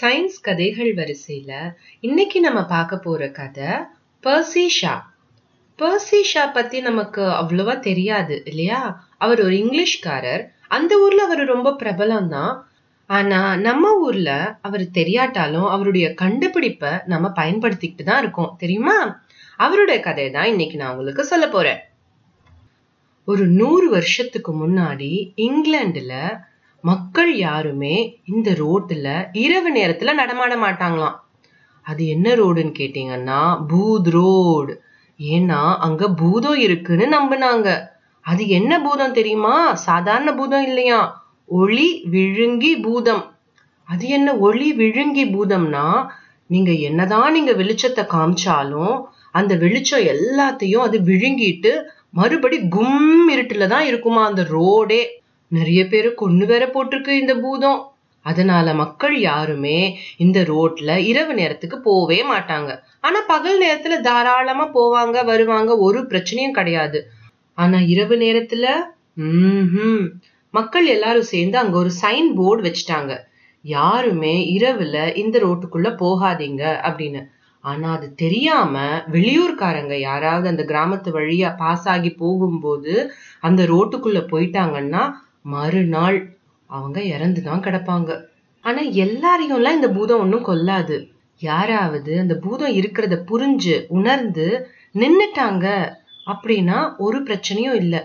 [0.00, 3.68] Science கதைகள் வரிசையில இன்னைக்கு நம்ம பார்க்க போற கதை
[4.24, 5.14] பர்சி ஷா
[5.78, 9.04] பர்சி ஷா பத்தி நமக்கு அவ்வளவா தெரியாது இல்லையா?
[9.18, 10.42] அவர் ஒரு இங்கிலீஷ்காரர்.
[10.68, 12.66] அந்த ஊர்ல அவர் ரொம்ப பிரபலம் தான்
[13.06, 18.54] ஆனா நம்ம ஊர்ல அவர் தெரியாட்டாலும் அவருடைய கண்டுபிடிப்பை நம்ம பயன்படுத்திக்கிட்டு தான் இருக்கோம்.
[18.58, 19.20] தெரியுமா?
[19.56, 21.80] அவருடைய கதை தான் இன்னைக்கு நான் உங்களுக்கு சொல்ல போறேன்.
[23.24, 26.12] ஒரு நூறு வருஷத்துக்கு முன்னாடி இங்கிலாந்துல
[26.80, 31.16] மக்கள் யாருமே இந்த ரோட்டில் இரவு நேரத்துல நடமாட மாட்டாங்களாம்.
[31.82, 34.82] அது என்ன ரோடுன்னு கேட்டீங்கன்னா பூத் ரோடு.
[35.18, 37.68] ஏன்னா அங்க பூதம் இருக்குன்னு நம்பினாங்க.
[38.20, 39.74] அது என்ன பூதம் தெரியுமா?
[39.74, 41.24] சாதாரண பூதம் இல்லையா?
[41.44, 43.24] ஒளி விழுங்கி பூதம்.
[43.84, 46.06] அது என்ன ஒளி விழுங்கி பூதம்னா
[46.46, 51.72] நீங்க என்னதான் நீங்க வெளிச்சத்தை காமிச்சாலும் அந்த வெளிச்சம் எல்லாத்தையும் அது விழுங்கிட்டு
[52.10, 55.02] மறுபடி கும் இருட்டுல தான் இருக்குமா அந்த ரோடே.
[55.58, 57.80] நிறைய பேர் கொண்டு வேற போட்டிருக்கு இந்த பூதம்.
[58.26, 59.78] அதனால மக்கள் யாருமே
[60.16, 62.70] இந்த ரோட்ல இரவு நேரத்துக்கு போவே மாட்டாங்க.
[63.00, 67.00] ஆனா பகல் நேரத்துல தாராளமா போவாங்க வருவாங்க ஒரு பிரச்சனையும் கிடையாது.
[67.58, 68.66] ஆனா இரவு நேரத்துல
[69.26, 70.06] ம்
[70.54, 73.12] மக்கள் எல்லாரும் சேர்ந்து அங்க ஒரு சைன் போர்டு வச்சுட்டாங்க.
[73.64, 77.22] யாருமே இரவுல இந்த ரோட்டுக்குள்ள போகாதீங்க அப்படின்னு.
[77.64, 78.74] ஆனா அது தெரியாம
[79.12, 82.92] வெளியூர்காரங்க யாராவது அந்த கிராமத்து வழியா பாஸ் ஆகி போகும்போது
[83.40, 85.02] அந்த ரோட்டுக்குள்ள போயிட்டாங்கன்னா
[85.46, 86.18] மறுநாள்
[86.70, 88.10] அவங்க இறந்து தான் கிடப்பாங்க.
[88.64, 90.96] ஆனா எல்லாரையும்லாம் இந்த பூதம் ஒன்றும் கொல்லாது.
[91.40, 94.46] யாராவது அந்த பூதம் இருக்கிறத புரிஞ்சு உணர்ந்து
[94.94, 95.66] நின்னுட்டாங்க
[96.26, 98.00] அப்படின்னா ஒரு பிரச்சனையும் இல்லை.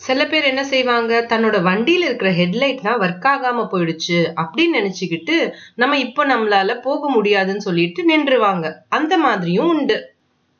[0.00, 1.12] சில பேர் என்ன செய்வாங்க?
[1.28, 5.36] தன்னோட வண்டியில இருக்கிற ஹெட்லைட்லாம் ஒர்க் ஆகாம போயிடுச்சு அப்படின்னு நினைச்சுக்கிட்டு
[5.74, 8.66] நம்ம இப்போ நம்மளால போக முடியாதுன்னு சொல்லிட்டு நின்றுவாங்க.
[8.88, 9.98] அந்த மாதிரியும் உண்டு.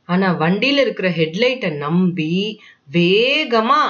[0.09, 2.35] ஆனா வண்டியில இருக்கிற ஹெட்லைட்டை நம்பி
[2.93, 3.83] வேகமா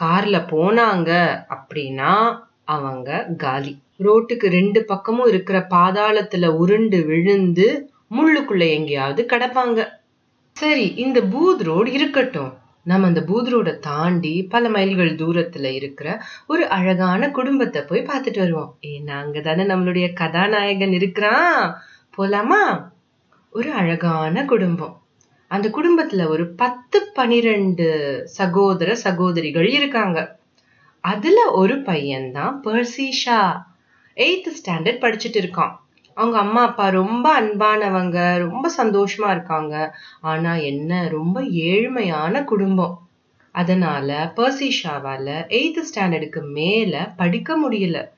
[0.00, 3.82] கார்ல போனாங்க அப்படின்னா அவங்க காலி.
[3.98, 9.88] ரோட்டுக்கு ரெண்டு பக்கமும் இருக்கிற பாதாளத்துல உருண்டு விழுந்து முள்ளுக்குள்ள எங்கேயாவது கிடப்பாங்க.
[10.52, 12.52] சரி இந்த பூத் ரோடு இருக்கட்டும்.
[12.84, 18.76] நம்ம அந்த பூத் ரோட தாண்டி பல மைல்கள் தூரத்துல இருக்கிற ஒரு அழகான குடும்பத்தை போய் பார்த்துட்டு வருவோம்.
[18.82, 21.76] ஏன்னா அங்கதானே நம்மளுடைய கதாநாயகன் இருக்கிறான்.
[22.18, 22.88] போலாமா?
[23.50, 25.00] ஒரு அழகான குடும்பம்.
[25.48, 30.36] அந்த குடும்பத்துல ஒரு பத்து பனிரெண்டு சகோதர சகோதரிகள் இருக்காங்க.
[31.00, 33.62] அதுல ஒரு பையன்தான் பர்சிஷா.
[34.16, 35.76] எயித்து ஸ்டாண்டர்ட் படிச்சுட்டு இருக்கான்.
[36.14, 39.96] அவங்க அம்மா அப்பா ரொம்ப அன்பானவங்க ரொம்ப சந்தோஷமா இருக்காங்க.
[40.20, 43.08] ஆனா என்ன ரொம்ப ஏழ்மையான குடும்பம்.
[43.52, 48.08] அதனால பர்சிஷாவால எயித்து ஸ்டாண்டர்டுக்கு மேல படிக்க முடியல.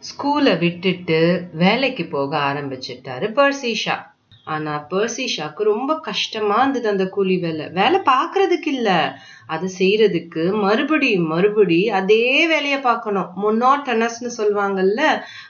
[0.00, 4.12] ஸ்கூலை விட்டுட்டு வேலைக்கு போக ஆரம்பிச்சிட்டாரு பர்சிஷா.
[4.44, 7.68] ஆனா பர்சிஷாக்கு ரொம்ப கஷ்டமா இருந்தது அந்த கூலி வேலை.
[7.68, 9.18] வேலை பாக்குறதுக்கு இல்ல.
[9.46, 13.30] அதை செய்யறதுக்கு மறுபடியும் மறுபடி அதே வேலையை பார்க்கணும்.
[13.42, 15.00] முன்னோட்டனஸ்னு சொல்லுவாங்கல்ல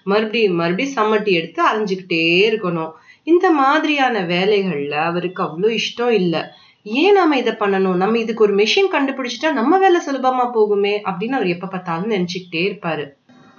[0.04, 2.92] மறுபடியும் மறுபடியும் சம்மட்டி எடுத்து அரைஞ்சுக்கிட்டே இருக்கணும்.
[3.26, 6.42] இந்த மாதிரியான வேலைகள்ல அவருக்கு அவ்வளோ இஷ்டம் இல்லை.
[6.82, 7.94] ஏன் நாம இதை பண்ணணும்?
[7.94, 13.04] நம்ம இதுக்கு ஒரு மிஷின் கண்டுபிடிச்சிட்டா நம்ம வேலை சுலபமா போகுமே அப்படின்னு அவர் எப்ப பார்த்தாலும் நினைச்சுக்கிட்டே இருப்பாரு.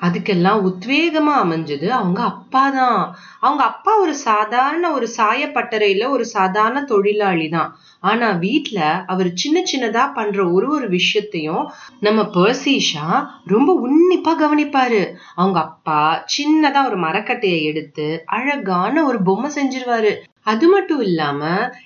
[0.06, 1.88] அதுக்கெல்லாம் உத்வேகமா அமைஞ்சது.
[1.92, 3.02] அவங்க அப்பா தான்.
[3.40, 7.70] அவங்க அப்பா ஒரு சாதாரண ஒரு சாயப்பட்டறையில ஒரு சாதாரண தொழிலாளி தான்.
[8.04, 11.64] ஆனா வீட்டுல அவர் சின்ன சின்னதா பண்ற ஒரு ஒரு விஷயத்தையும்
[12.00, 13.08] நம்ம பர்சிஷா
[13.46, 15.02] ரொம்ப உன்னிப்பா கவனிப்பாரு.
[15.36, 16.00] அவங்க அப்பா
[16.38, 20.14] சின்னதா ஒரு மரக்கட்டையை எடுத்து அழகான ஒரு பொம்மை செஞ்சிருவாரு.
[20.46, 21.42] அது மட்டும் இல்லாம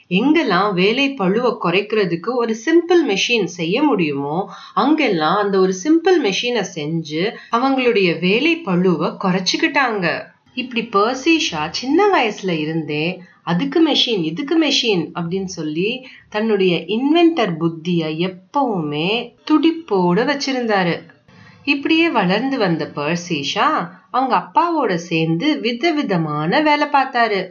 [0.10, 4.38] எங்கெல்லாம் வேலை பழுவை குறைக்கிறதுக்கு ஒரு சிம்பிள் மெஷின் செய்ய முடியுமோ
[4.74, 10.06] அங்கெல்லாம் அந்த ஒரு சிம்பிள் மெஷினை செஞ்சு அவங்களுடைய வேலை பழுவை குறைச்சிக்கிட்டாங்க.
[10.54, 13.06] இப்படி பர்சிஷா சின்ன வயசுல இருந்தே
[13.44, 15.90] அதுக்கு மெஷின் இதுக்கு மெஷின் அப்படின்னு சொல்லி
[16.30, 19.10] தன்னுடைய இன்வென்டர் புத்திய எப்பவுமே
[19.48, 20.96] துடிப்போட வச்சிருந்தாரு.
[21.64, 23.70] இப்படியே வளர்ந்து வந்த பர்சிஷா
[24.12, 27.42] அவங்க அப்பாவோட சேர்ந்து விதவிதமான வேலை பார்த்தாரு.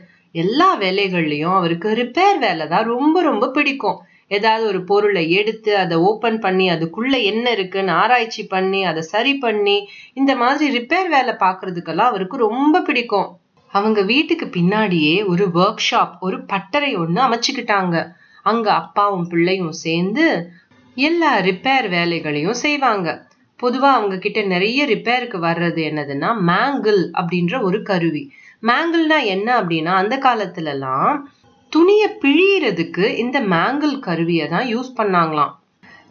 [0.44, 3.98] எல்லா வேலைகள்லையும் அவருக்கு ரிப்பேர் வேலை தான் ரொம்ப ரொம்ப பிடிக்கும்.
[4.36, 9.76] ஏதாவது ஒரு பொருளை எடுத்து அதை ஓப்பன் பண்ணி அதுக்குள்ள என்ன இருக்குன்னு ஆராய்ச்சி பண்ணி அதை சரி பண்ணி
[10.14, 13.28] இந்த மாதிரி ரிப்பேர் வேலை பார்க்கறதுக்கெல்லாம் அவருக்கு ரொம்ப பிடிக்கும்.
[13.72, 17.96] அவங்க வீட்டுக்கு பின்னாடியே ஒரு ஒர்க் ஷாப் ஒரு பட்டறை ஒன்று அமைச்சுக்கிட்டாங்க.
[18.46, 20.26] அங்க அப்பாவும் பிள்ளையும் சேர்ந்து
[20.96, 23.08] எல்லா ரிப்பேர் வேலைகளையும் செய்வாங்க.
[23.60, 28.22] பொதுவா அவங்க கிட்ட நிறைய ரிப்பேருக்கு வர்றது என்னதுன்னா மேங்கிள் அப்படின்ற ஒரு கருவி.
[28.62, 31.22] மேங்கிள்னா என்ன அப்படின்னா அந்த காலத்துலலாம்
[31.72, 35.50] துணியை பிழியறதுக்கு இந்த மேங்கிள் கருவியை தான் யூஸ் பண்ணாங்களாம்.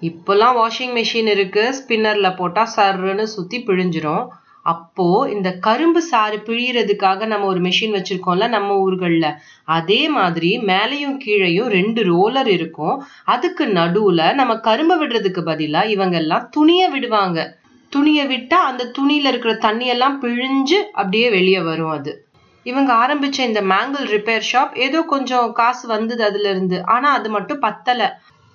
[0.02, 4.26] இப்போல்லாம் வாஷிங் மிஷின் இருக்கு ஸ்பின்னரில் போட்டால் சர்ன்னு சுற்றி பிழிஞ்சிரும்.
[4.62, 9.38] அப்போது இந்த கரும்பு சாறு பிழியறதுக்காக நம்ம ஒரு மிஷின் வச்சுருக்கோம்ல நம்ம ஊர்களில்.
[9.64, 13.04] அதே மாதிரி மேலேயும் கீழேயும் ரெண்டு ரோலர் இருக்கும்.
[13.24, 17.56] அதுக்கு நடுவில் நம்ம கரும்பை விடுறதுக்கு பதிலாக இவங்கெல்லாம் துணியை விடுவாங்க.
[17.90, 22.27] துணியை விட்டால் அந்த துணியில் இருக்கிற தண்ணியெல்லாம் பிழிஞ்சு அப்படியே வெளியே வரும் அது.
[22.68, 27.60] இவங்க ஆரம்பிச்ச இந்த மேங்கிள் ரிப்பேர் ஷாப் ஏதோ கொஞ்சம் காசு வந்தது அதுல இருந்து ஆனா அது மட்டும்
[27.60, 28.02] பத்தல.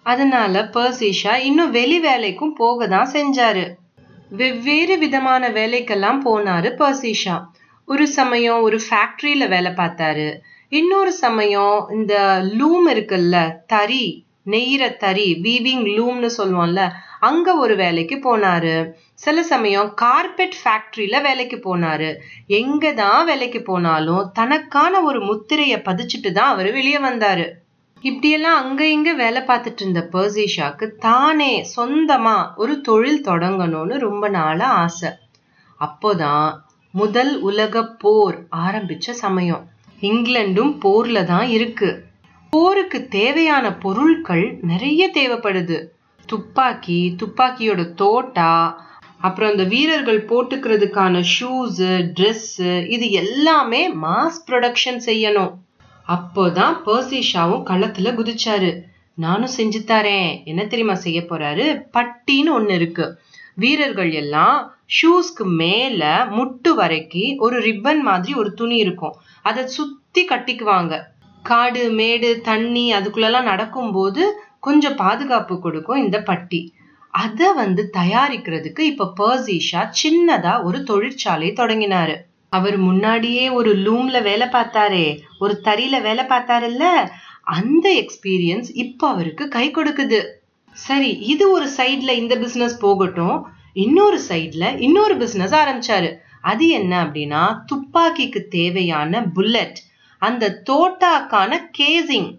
[0.06, 3.64] அதனால பர்சிஷா இன்னும் வெளி வேலைக்கும் போக தான் செஞ்சாரு.
[4.32, 7.36] வெவ்வேறு விதமான வேலைக்கெல்லாம் போனாரு பர்சிஷா.
[7.88, 10.28] ஒரு சமயம் ஒரு ஃபேக்டரியில வேலை பார்த்தாரு.
[10.72, 12.14] இன்னொரு சமயம் இந்த
[12.58, 13.36] லூம் இருக்குல்ல
[13.66, 14.04] தறி
[14.46, 16.82] நெய்கிற தறி வீவிங் லூம்னு சொல்லுவோம்ல
[17.22, 18.76] அங்க ஒரு வேலைக்கு போனாரு.
[19.14, 22.08] சில சமயம் கார்பெட் ஃபேக்டரியில வேலைக்கு போனாரு.
[22.46, 27.46] எங்க தான் வேலைக்கு போனாலும் தனக்கான ஒரு முத்திரைய பதிச்சுட்டு தான் அவர் வெளியே வந்தாரு.
[28.04, 35.10] இப்படியெல்லாம் அங்க இங்க வேலை பார்த்துட்டு இருந்த பர்சிஷாக்கு தானே சொந்தமா ஒரு தொழில் தொடங்கணும்னு ரொம்ப நாளா ஆசை.
[35.80, 36.48] அப்போதான்
[36.94, 39.62] முதல் உலக போர் ஆரம்பிச்ச சமயம்.
[40.00, 41.90] இங்கிலாண்டும் போர்ல தான் இருக்கு.
[42.52, 45.78] போருக்கு தேவையான பொருட்கள் நிறைய தேவைப்படுது.
[46.32, 48.52] துப்பாக்கி துப்பாக்கியோட தோட்டா
[49.20, 55.52] அப்புறம் இந்த வீரர்கள் போட்டுக்கிறதுக்கான ஷூஸு ட்ரெஸ்ஸு இது எல்லாமே மாஸ் ப்ரொடக்ஷன் செய்யணும்.
[56.08, 58.70] அப்போதான் பர்சிஷாவும் களத்துல குதிச்சாரு.
[59.14, 60.44] நானும் செஞ்சு தரேன்.
[60.44, 61.66] என்ன தெரியுமா செய்ய போறாரு?
[61.92, 63.06] பட்டின்னு ஒன்று இருக்கு.
[63.54, 69.14] வீரர்கள் எல்லாம் ஷூஸ்க்கு மேல முட்டு வரைக்கும் ஒரு ரிப்பன் மாதிரி ஒரு துணி இருக்கும்.
[69.42, 71.02] அதை சுத்தி கட்டிக்குவாங்க.
[71.42, 76.60] காடு மேடு தண்ணி அதுக்குள்ளெல்லாம் நடக்கும்போது கொஞ்சம் பாதுகாப்பு கொடுக்கும் இந்த பட்டி.
[77.14, 82.14] அதை வந்து தயாரிக்கிறதுக்கு இப்ப பர்சிஷா சின்னதா ஒரு தொழிற்சாலை தொடங்கினாரு.
[82.52, 85.06] அவர் முன்னாடியே ஒரு லூம்ல வேலை பார்த்தாரே
[85.38, 86.84] ஒரு தறியில வேலை பார்த்தாருல்ல
[87.56, 90.20] அந்த எக்ஸ்பீரியன்ஸ் இப்போ அவருக்கு கை கொடுக்குது.
[90.76, 93.38] சரி இது ஒரு சைட்ல இந்த பிசினஸ் போகட்டும்
[93.86, 96.10] இன்னொரு சைட்ல இன்னொரு பிசினஸ் ஆரம்பிச்சாரு.
[96.40, 97.42] அது என்ன அப்படின்னா
[97.72, 99.80] துப்பாக்கிக்கு தேவையான புல்லட்
[100.22, 102.30] அந்த தோட்டாக்கான கேசிங்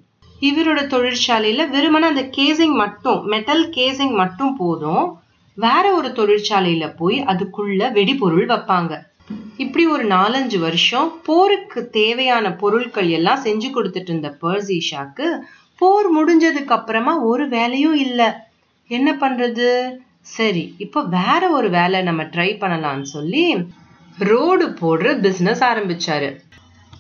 [0.48, 5.06] இவரோட தொழிற்சாலையில் வெறுமனே அந்த கேசிங் மட்டும் மெட்டல் கேசிங் மட்டும் போதும்.
[5.54, 8.94] வேற ஒரு தொழிற்சாலையில போய் அதுக்குள்ள வெடிபொருள் வைப்பாங்க.
[9.58, 15.28] இப்படி ஒரு நாலஞ்சு வருஷம் போருக்கு தேவையான பொருட்கள் எல்லாம் செஞ்சு கொடுத்துட்டு இருந்த பர்சிஷாக்கு
[15.78, 18.30] போர் முடிஞ்சதுக்கு அப்புறமா ஒரு வேலையும் இல்லை.
[18.88, 19.70] என்ன பண்றது?
[20.22, 23.46] சரி இப்போ வேற ஒரு வேலை நம்ம ட்ரை பண்ணலாம்னு சொல்லி
[24.18, 26.30] ரோடு போடுற பிஸ்னஸ் ஆரம்பிச்சாரு.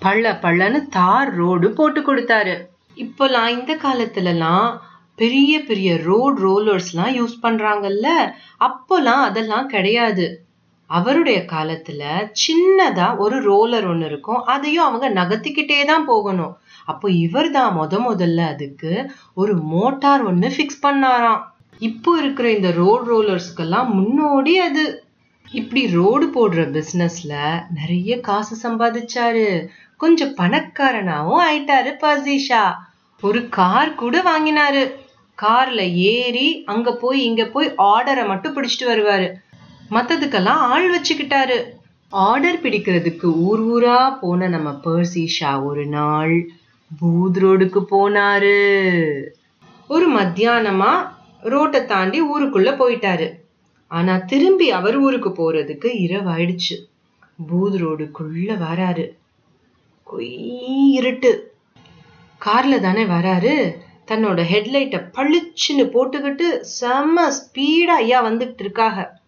[0.01, 2.55] பள்ள பள்ளன்னு தார் ரோடு போட்டு கொடுத்தாரு.
[2.95, 4.77] இப்போலாம் இந்த காலத்துலலாம்
[5.15, 8.07] பெரிய பெரிய ரோட் ரோலர்ஸ்லாம் யூஸ் பண்றாங்கல்ல.
[8.59, 10.45] அப்போலாம் அதெல்லாம் கிடையாது.
[10.85, 12.03] அவருடைய காலத்துல
[12.43, 14.43] சின்னதா ஒரு ரோலர் ஒன்று இருக்கும்.
[14.43, 16.57] அதையும் அவங்க நகர்த்திக்கிட்டே தான் போகணும்.
[16.85, 21.41] அப்போ இவர் தான் முத முதல்ல அதுக்கு ஒரு மோட்டார் ஒன்று ஃபிக்ஸ் பண்ணாராம்.
[21.79, 25.03] இப்போ இருக்கிற இந்த ரோட் ரோலர்ஸ்க்கெல்லாம் முன்னோடி அது.
[25.51, 29.67] இப்படி ரோடு போடுற பிஸ்னஸில் நிறைய காசு சம்பாதிச்சாரு.
[30.03, 32.75] கொஞ்சம் பணக்காரனாவும் ஆயிட்டாரு பர்சிஷா
[33.21, 34.91] ஒரு கார் கூட வாங்கினாரு.
[35.41, 39.31] கார்ல ஏறி அங்க போய் இங்க போய் ஆர்டரை மட்டும் பிடிச்சிட்டு வருவாரு.
[39.91, 41.63] மத்ததுக்கெல்லாம் ஆள் வச்சுக்கிட்டாரு.
[42.09, 46.49] ஆர்டர் பிடிக்கிறதுக்கு ஊர் ஊரா போன நம்ம பர்சிஷா ஒரு நாள்
[47.01, 48.57] பூத் ரோடுக்கு போனாரு.
[49.87, 50.91] ஒரு மத்தியானமா
[51.41, 53.31] ரோட்டை தாண்டி ஊருக்குள்ள போயிட்டாரு.
[53.87, 56.77] ஆனா திரும்பி அவர் ஊருக்கு போறதுக்கு இரவாயிடுச்சு.
[57.47, 59.21] பூத் ரோடுக்குள்ள வராரு.
[60.07, 61.53] இருட்டு.
[62.45, 63.75] கார்ல தானே வராரு.
[64.07, 69.21] தன்னோட ஹெட்லைட்டை பளிச்சுன்னு போட்டுக்கிட்டு செம்ம ஸ்பீடா ஐயா வந்துட்டு இருக்காக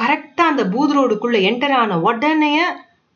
[0.00, 2.62] கரெக்டா அந்த பூத் ரோடுக்குள்ள என்டர் ஆன உடனே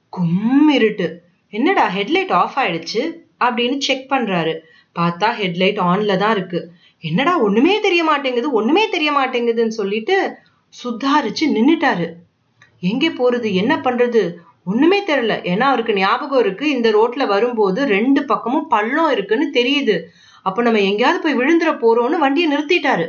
[0.09, 1.23] கும் இருட்டு.
[1.51, 3.03] என்னடா ஹெட்லைட் ஆஃப் ஆயிடுச்சு
[3.45, 4.59] அப்படின்னு செக் பண்றாரு.
[4.95, 6.71] பார்த்தா ஹெட்லைட் ஆன்ல தான் இருக்கு.
[7.01, 10.35] என்னடா ஒண்ணுமே தெரிய மாட்டேங்குது ஒண்ணுமே தெரிய மாட்டேங்குதுன்னு சொல்லிட்டு
[10.85, 12.13] சுதாரிச்சு நின்னுட்டாரு.
[12.81, 14.35] எங்கே போறது என்ன பண்றது?
[14.65, 15.35] ஒண்ணுமே தெரியல.
[15.43, 16.71] ஏன்னா அவருக்கு ஞாபகம் இருக்கு.
[16.71, 20.03] இந்த ரோட்ல வரும்போது ரெண்டு பக்கமும் பள்ளம் இருக்குன்னு தெரியுது.
[20.43, 23.09] அப்ப நம்ம எங்கேயாவது போய் விழுந்துற போறோம்னு வண்டியை நிறுத்திட்டாரு.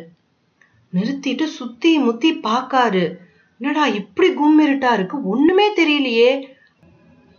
[0.93, 3.15] நிறுத்திட்டு சுத்தி முத்தி பாக்காரு
[3.59, 5.27] என்னடா இப்படி கும் இருட்டா இருக்கு?
[5.27, 6.43] ஒண்ணுமே தெரியலையே.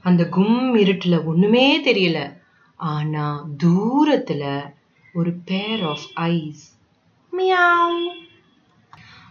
[0.03, 2.33] அந்த கும் இருட்டுல ஒண்ணுமே தெரியல.
[2.77, 4.63] ஆனா தூரத்துல
[5.15, 6.77] ஒரு பேர் ஆஃப் ஐஸ்
[7.33, 8.09] மியாவ்.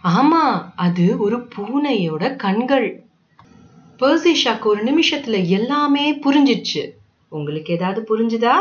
[0.04, 3.03] ஆமா அது ஒரு பூனையோட கண்கள்.
[4.00, 6.90] பர்சிஷாக்கு ஒரு நிமிஷத்துல எல்லாமே புரிஞ்சிச்சு
[7.28, 8.56] உங்களுக்கு ஏதாவது புரிஞ்சுதா?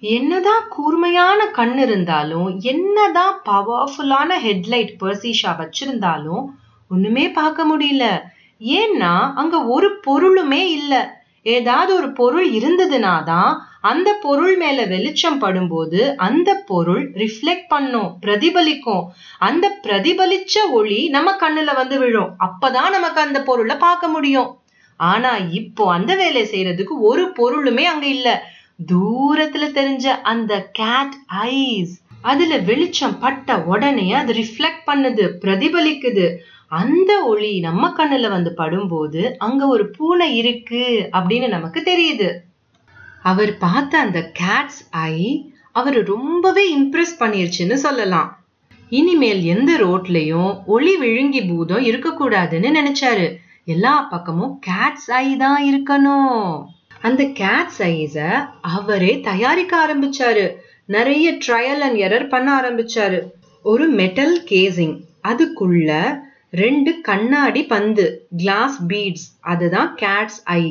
[0.00, 6.44] என்னதான் கூர்மையான கண் இருந்தாலும் என்னதான் பவர்ஃபுல்லான ஹெட்லைட் பர்சிஷா வச்சிருந்தாலும்
[6.88, 8.22] ஒண்ணுமே பார்க்க முடியல.
[8.60, 11.22] ஏன்னா அங்க ஒரு பொருளுமே இல்ல.
[11.42, 19.04] ஏதாவது ஒரு பொருள் இருந்ததுனா தான் அந்த பொருள் மேல வெளிச்சம் படும்போது அந்த பொருள் ரிஃப்ளெக்ட் பண்ணும் பிரதிபலிக்கும்.
[19.40, 22.30] அந்த பிரதிபலிச்ச ஒளி நம்ம கண்ணுல வந்து விழும்.
[22.46, 24.50] அப்பதான் நமக்கு அந்த பொருளை பார்க்க முடியும்.
[25.00, 28.28] ஆனா இப்போ அந்த வேலையை செய்யறதுக்கு ஒரு பொருளுமே அங்க இல்ல.
[28.92, 31.16] தூரத்துல தெரிஞ்ச அந்த கேட்
[31.50, 36.26] ஐஸ் அதுல வெளிச்சம் பட்ட உடனே அது ரிஃப்ளெக்ட் பண்ணுது பிரதிபலிக்குது.
[36.72, 42.28] அந்த ஒளி நம்ம கண்ணுல வந்து படும்போது அங்க ஒரு பூனை இருக்கு அப்படின்னு நமக்கு தெரியுது.
[43.30, 45.14] அவர் பார்த்த அந்த கேட்ஸ் ஐ
[45.78, 48.28] அவர் ரொம்பவே இம்ப்ரெஸ் பண்ணிருச்சுன்னு சொல்லலாம்.
[48.92, 53.26] இனிமேல் எந்த ரோட்லயும் ஒளி விழுங்கி பூதம் இருக்கக்கூடாதுன்னு நினைச்சாரு.
[53.74, 56.44] எல்லா பக்கமும் கேட்ஸ் ஐ தான் இருக்கணும்.
[57.00, 58.16] அந்த கேட்ஸ் ஐஸ
[58.76, 60.46] அவரே தயாரிக்க ஆரம்பிச்சாரு.
[60.96, 63.20] நிறைய ட்ரையல் அண்ட் எரர் பண்ண ஆரம்பிச்சாரு.
[63.72, 64.96] ஒரு மெட்டல் கேசிங்
[65.30, 65.90] அதுக்குள்ள
[66.62, 68.04] ரெண்டு கண்ணாடி பந்து
[68.42, 70.62] கிளாஸ் பீட்ஸ் அதுதான் கேட்ஸ் ஐ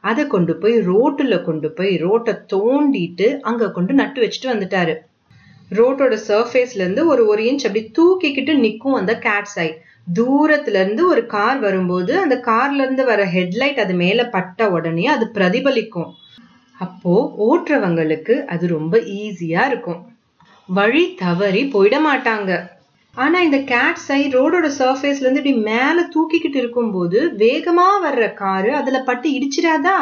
[0.00, 4.94] அதை கொண்டு போய் ரோட்டுல கொண்டு போய் ரோட்டை தோண்டிட்டு அங்க கொண்டு நட்டு வச்சுட்டு வந்துட்டாரு.
[5.70, 9.78] ரோட்டோட சர்ஃபேஸ்ல இருந்து ஒரு ஒரு இன்ச் அப்படி தூக்கிக்கிட்டு நிற்கும் அந்த கேட்ஸ் ஐ
[10.14, 15.30] தூரத்துல இருந்து ஒரு கார் வரும்போது அந்த கார்ல இருந்து வர ஹெட்லைட் அது மேல பட்ட உடனே அது
[15.34, 16.12] பிரதிபலிக்கும்.
[16.80, 20.16] அப்போ ஓட்டுறவங்களுக்கு அது ரொம்ப ஈஸியா இருக்கும்.
[20.66, 22.70] வழி தவறி போயிட மாட்டாங்க.
[23.22, 29.28] ஆனால் இந்த கேட்ஸ் ஐ ரோடோட சர்ஃபேஸ்லேருந்து இப்படி மேலே தூக்கிக்கிட்டு இருக்கும்போது வேகமாக வர்ற காரு அதில் பட்டு
[29.30, 29.98] இடிச்சிடாதா?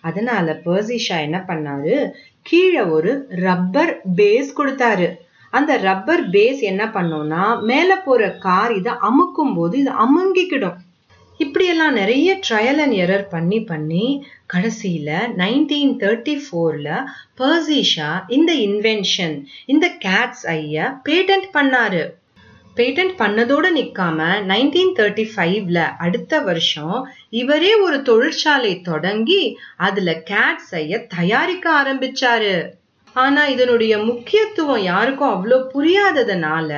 [0.00, 1.94] அதனால பர்சிஷா என்ன பண்ணாரு?
[2.42, 3.12] கீழே ஒரு
[3.44, 5.08] ரப்பர் பேஸ் கொடுத்தாரு.
[5.52, 10.76] அந்த ரப்பர் பேஸ் என்ன பண்ணோம்னா மேலே போகிற கார் இதை அமுக்கும் போது இது அமுங்கிக்கிடும்.
[11.40, 14.04] இப்படியெல்லாம் நிறைய ட்ரையல் அண்ட் எரர் பண்ணி பண்ணி
[14.46, 16.92] கடைசியில் நைன்டீன் தேர்ட்டி ஃபோரில்
[17.40, 19.34] பர்சிஷா இந்த இன்வென்ஷன்
[19.66, 22.04] இந்த கேட்ஸ் ஐய பேட்டன்ட் பண்ணாரு.
[22.76, 24.18] பேட்டன்ட் பண்ணதோடு நிற்காம
[24.48, 32.68] நைன்டீன் தேர்ட்டி ஃபைவ்ல அடுத்த வருஷம் இவரே ஒரு தொழிற்சாலை தொடங்கி அதுல கேட் செய்ய தயாரிக்க ஆரம்பிச்சாரு.
[33.12, 36.70] ஆனா இதனுடைய முக்கியத்துவம் யாருக்கும் அவ்வளோ புரியாததுனால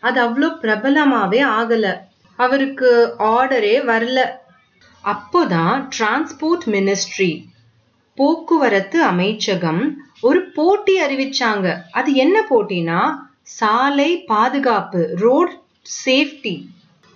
[0.00, 1.94] அது அவ்வளோ பிரபலமாவே ஆகல.
[2.36, 4.18] அவருக்கு ஆர்டரே வரல.
[5.04, 7.44] அப்போதான் டிரான்ஸ்போர்ட் மினிஸ்ட்ரி
[8.14, 11.76] போக்குவரத்து அமைச்சகம் ஒரு போட்டி அறிவிச்சாங்க.
[11.92, 13.00] அது என்ன போட்டினா
[13.48, 15.52] சாலை பாதுகாப்பு ரோட்
[16.04, 16.54] சேஃப்டி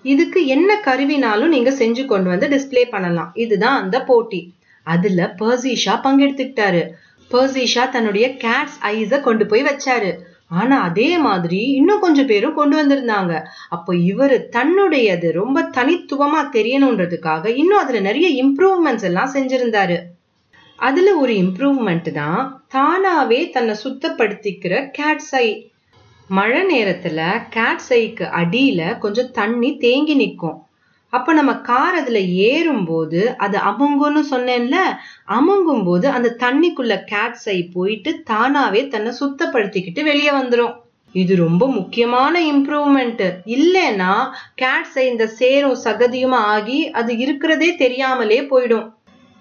[0.04, 3.30] இதுக்கு என்ன கருவினாலும் நீங்க செஞ்சு கொண்டு வந்து டிஸ்ப்ளே பண்ணலாம்.
[3.34, 4.52] இதுதான் அந்த போட்டி.
[4.86, 6.82] அதுல பர்சிஷா பங்கெடுத்துக்கிட்டாரு.
[7.30, 10.12] பர்சிஷா தன்னுடைய கேட்ஸ் ஐஸ கொண்டு போய் வச்சாரு.
[10.48, 13.42] ஆனா அதே மாதிரி இன்னும் கொஞ்சம் பேரும் கொண்டு வந்திருந்தாங்க.
[13.68, 19.98] அப்போ இவர் தன்னுடையது ரொம்ப தனித்துவமா தெரியணுன்றதுக்காக இன்னும் அதுல நிறைய இம்ப்ரூவ்மெண்ட்ஸ் எல்லாம் செஞ்சிருந்தாரு.
[20.78, 22.40] அதுல ஒரு இம்ப்ரூவ்மெண்ட் தான்
[22.74, 25.46] தானாவே தன்னை சுத்தப்படுத்திக்கிற கேட்ஸ் ஐ
[26.30, 27.20] மழை நேரத்துல
[27.54, 30.58] கேட்ஸ் ஐக்கு அடியில கொஞ்சம் தண்ணி தேங்கி நிற்கும்.
[31.12, 32.18] அப்ப நம்ம கார் அதுல
[32.50, 34.76] ஏறும் போது அது அமுங்கும்னு சொன்னேன்ல
[35.38, 40.76] அமுங்கும் போது அந்த தண்ணிக்குள்ள கேட்ஸ் ஐ போயிட்டு தானாவே தன்னை சுத்தப்படுத்திக்கிட்டு வெளியே வந்துடும்
[41.14, 43.24] இது ரொம்ப முக்கியமான இம்ப்ரூவ்மெண்ட்
[43.56, 44.12] இல்லைன்னா
[44.54, 48.86] கேட்ஸ் சை இந்த சேரும் சகதியுமா ஆகி அது இருக்கிறதே தெரியாமலே போயிடும்.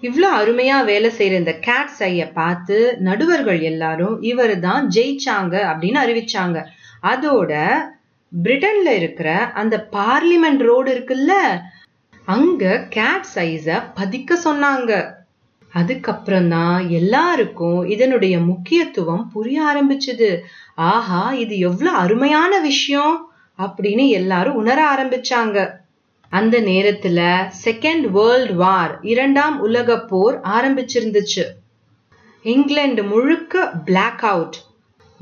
[0.02, 2.76] இவ்வளோ அருமையா வேலை செய்யற இந்த கேட்ஸ் ஐய பார்த்து
[3.08, 6.58] நடுவர்கள் எல்லாரும் இவர் தான் ஜெயிச்சாங்க அப்படின்னு அறிவிச்சாங்க.
[7.02, 7.52] அதோட
[8.32, 11.32] பிரிட்டன்ல இருக்கிற அந்த பார்லிமெண்ட் ரோடு இருக்குல்ல
[12.24, 15.18] அங்க கேட் சைஸ பதிக்க சொன்னாங்க.
[15.72, 20.38] அதுக்கப்புறம் தான் எல்லாருக்கும் இதனுடைய முக்கியத்துவம் புரிய ஆரம்பிச்சது.
[20.74, 25.78] ஆஹா இது எவ்வளவு அருமையான விஷயம் அப்படின்னு எல்லாரும் உணர ஆரம்பிச்சாங்க.
[26.28, 27.20] அந்த நேரத்துல
[27.64, 31.44] செகண்ட் வேர்ல்ட் வார் இரண்டாம் உலக போர் ஆரம்பிச்சிருந்துச்சு.
[32.42, 34.56] இங்கிலாந்து முழுக்க பிளாக் அவுட்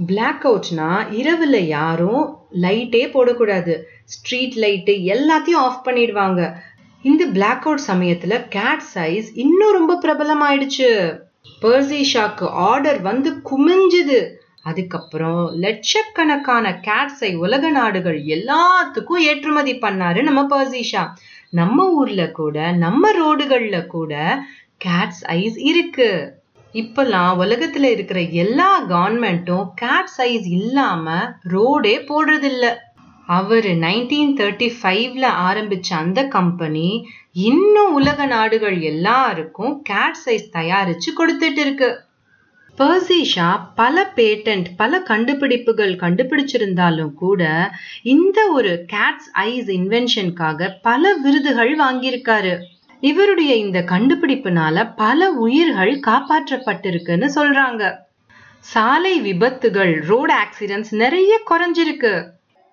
[0.06, 3.82] பிளாக் அவுட்னா இரவில் யாரும் லைட்டே போடக்கூடாது.
[4.04, 6.52] ஸ்ட்ரீட் லைட்டு எல்லாத்தையும் ஆஃப் பண்ணிடுவாங்க.
[7.02, 11.18] இந்த பிளாக் அவுட் சமயத்துல கேட் சைஸ் இன்னும் ரொம்ப பிரபலமாயிடுச்சு.
[11.62, 14.30] பர்சிஷாக்கு ஆர்டர் வந்து குமிஞ்சுது.
[14.62, 21.08] அதுக்கப்புறம் லட்சக்கணக்கான கேட்ஸை உலக நாடுகள் எல்லாத்துக்கும் ஏற்றுமதி பண்ணாரு நம்ம பர்சிஷா
[21.50, 24.42] நம்ம ஊர்ல கூட நம்ம ரோடுகள்ல கூட
[24.84, 26.37] கேட்ஸ் ஐஸ் இருக்கு.
[26.72, 31.06] இப்பெல்லாம் உலகத்துல இருக்கிற எல்லா கவர்மெண்ட்டும் கேட் சைஸ் இல்லாம
[31.48, 32.74] ரோடே போடுறதில்ல.
[33.26, 41.58] அவர் நைன்டீன் தேர்ட்டி ஃபைவ்ல ஆரம்பிச்ச அந்த கம்பெனி இன்னும் உலக நாடுகள் எல்லாருக்கும் கேட் சைஸ் தயாரிச்சு கொடுத்துட்டு
[41.58, 42.06] இருக்கு.
[42.78, 47.70] பர்சிஷா பல பேட்டன்ட் பல கண்டுபிடிப்புகள் கண்டுபிடிச்சிருந்தாலும் கூட
[48.02, 52.54] இந்த ஒரு கேட்ஸ் ஐஸ் இன்வென்ஷனுக்காக பல விருதுகள் வாங்கியிருக்காரு.
[53.00, 57.94] இவருடைய இந்த கண்டுபிடிப்புனால பல உயிர்கள் காப்பாற்றப்பட்டிருக்குன்னு சொல்றாங்க.
[58.60, 62.26] சாலை விபத்துகள் ரோடு ஆக்சிடென்ட்ஸ் நிறைய குறைஞ்சிருக்கு.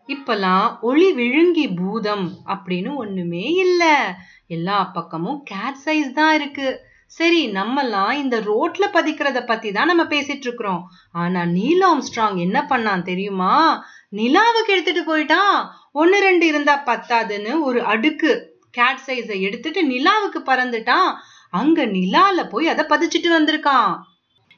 [0.07, 4.13] இப்பெல்லாம் ஒளி விழுங்கி பூதம் அப்படின்னு ஒண்ணுமே இல்ல.
[4.47, 6.79] எல்லா பக்கமும் கேட் சைஸ் தான் இருக்கு.
[7.07, 10.87] சரி நம்மலாம் இந்த ரோட்ல பதிக்கிறத பத்தி தான் நம்ம பேசிட்டு இருக்கிறோம்.
[11.11, 13.83] ஆனா நீல் ஸ்ட்ராங் என்ன பண்ணான் தெரியுமா?
[14.11, 15.67] நிலாவுக்கு எடுத்துட்டு போயிட்டான்.
[15.91, 18.54] ஒன்னு ரெண்டு இருந்தா பத்தாதுன்னு ஒரு அடுக்கு.
[18.77, 21.09] கேட் சைஸை எடுத்துட்டு நிலாவுக்கு பறந்துட்டான்.
[21.49, 23.91] அங்க நிலால போய் அதை பதிச்சுட்டு வந்திருக்கான்.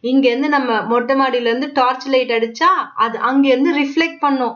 [0.04, 4.56] இங்க இருந்து நம்ம மொட்டை மாடியில இருந்து டார்ச் லைட் அடிச்சா அது அங்க இருந்து ரிஃப்ளெக்ட் பண்ணும்.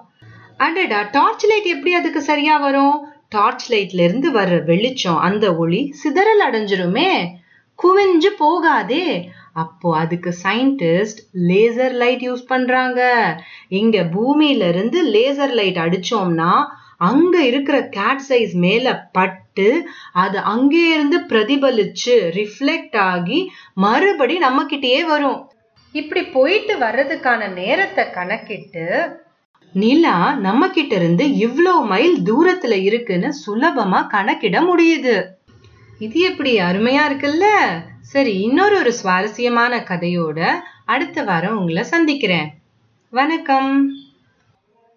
[0.57, 2.97] அடடா டார்ச் லைட் எப்படி அதுக்கு சரியா வரும்?
[3.29, 7.11] டார்ச் லைட்ல இருந்து வர்ற வெளிச்சம் அந்த ஒளி சிதறல் அடைஞ்சிருமே.
[7.79, 9.05] குவிஞ்சு போகாதே.
[9.53, 13.01] அப்போ அதுக்கு சயின்டிஸ்ட் லேசர் லைட் யூஸ் பண்றாங்க.
[13.69, 16.51] இங்க பூமியில இருந்து லேசர் லைட் அடிச்சோம்னா
[17.07, 19.69] அங்க இருக்கிற கேட் சைஸ் மேல பட்டு
[20.23, 23.39] அது அங்கே இருந்து பிரதிபலிச்சு ரிஃப்ளெக்ட் ஆகி
[23.73, 25.39] மறுபடி நம்ம கிட்டயே வரும்.
[25.95, 28.85] இப்படி போயிட்டு வர்றதுக்கான நேரத்தை கணக்கிட்டு
[29.73, 35.15] நிலா நம்ம கிட்ட இருந்து இவ்வளவு மைல் தூரத்துல இருக்குன்னு சுலபமா கணக்கிட முடியுது.
[35.99, 37.47] இது எப்படி அருமையா இருக்குல்ல?
[38.13, 40.39] சரி இன்னொரு ஒரு சுவாரஸ்யமான கதையோட
[40.85, 42.49] அடுத்த வாரம் உங்களை சந்திக்கிறேன்.
[43.13, 43.71] வணக்கம்.